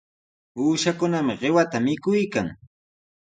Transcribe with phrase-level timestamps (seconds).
[0.61, 2.47] Uushakunami qiwata mikuykan.